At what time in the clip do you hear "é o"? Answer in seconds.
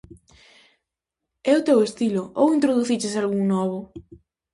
1.51-1.65